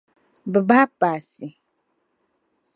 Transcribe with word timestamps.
Bɛ 0.51 0.59
bahi 0.67 0.83
paasi. 0.99 1.47